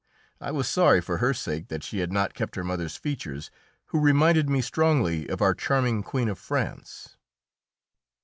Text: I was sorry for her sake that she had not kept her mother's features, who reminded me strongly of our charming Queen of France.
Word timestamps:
I 0.39 0.49
was 0.49 0.67
sorry 0.67 0.99
for 0.99 1.17
her 1.17 1.31
sake 1.31 1.67
that 1.67 1.83
she 1.83 1.99
had 1.99 2.11
not 2.11 2.33
kept 2.33 2.55
her 2.55 2.63
mother's 2.63 2.95
features, 2.95 3.51
who 3.89 3.99
reminded 3.99 4.49
me 4.49 4.59
strongly 4.59 5.27
of 5.27 5.43
our 5.43 5.53
charming 5.53 6.01
Queen 6.01 6.27
of 6.27 6.39
France. 6.39 7.17